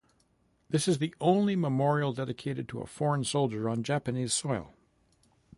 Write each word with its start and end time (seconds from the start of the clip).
This 0.67 0.87
is 0.87 0.97
the 0.97 1.13
only 1.21 1.55
memorial 1.55 2.11
dedicated 2.11 2.67
to 2.69 2.81
a 2.81 2.87
foreign 2.87 3.23
soldier 3.23 3.69
on 3.69 3.83
Japanese 3.83 4.33
soil. 4.33 4.73